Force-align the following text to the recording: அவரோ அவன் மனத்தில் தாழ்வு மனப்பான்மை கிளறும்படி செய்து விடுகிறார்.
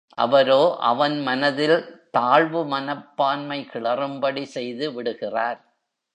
அவரோ 0.17 0.77
அவன் 0.81 1.21
மனத்தில் 1.21 1.75
தாழ்வு 2.11 2.65
மனப்பான்மை 2.65 3.59
கிளறும்படி 3.73 4.43
செய்து 4.43 4.93
விடுகிறார். 4.93 5.59